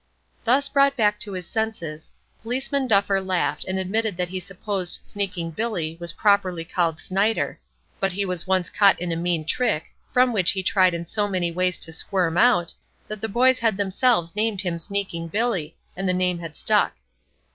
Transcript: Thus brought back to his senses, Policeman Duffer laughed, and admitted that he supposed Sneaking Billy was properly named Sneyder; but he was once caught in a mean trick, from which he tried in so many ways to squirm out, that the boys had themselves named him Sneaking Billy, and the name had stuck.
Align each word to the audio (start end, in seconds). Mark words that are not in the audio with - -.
Thus 0.45 0.67
brought 0.67 0.97
back 0.97 1.19
to 1.19 1.33
his 1.33 1.45
senses, 1.47 2.11
Policeman 2.41 2.87
Duffer 2.87 3.21
laughed, 3.21 3.65
and 3.65 3.77
admitted 3.77 4.17
that 4.17 4.29
he 4.29 4.39
supposed 4.39 5.03
Sneaking 5.05 5.51
Billy 5.51 5.95
was 5.99 6.13
properly 6.13 6.67
named 6.75 6.97
Sneyder; 6.97 7.59
but 7.99 8.13
he 8.13 8.25
was 8.25 8.47
once 8.47 8.71
caught 8.71 8.99
in 8.99 9.11
a 9.11 9.15
mean 9.15 9.45
trick, 9.45 9.93
from 10.11 10.33
which 10.33 10.53
he 10.53 10.63
tried 10.63 10.95
in 10.95 11.05
so 11.05 11.27
many 11.27 11.51
ways 11.51 11.77
to 11.77 11.93
squirm 11.93 12.35
out, 12.35 12.73
that 13.07 13.21
the 13.21 13.29
boys 13.29 13.59
had 13.59 13.77
themselves 13.77 14.35
named 14.35 14.61
him 14.61 14.79
Sneaking 14.79 15.27
Billy, 15.27 15.77
and 15.95 16.09
the 16.09 16.13
name 16.13 16.39
had 16.39 16.55
stuck. 16.55 16.93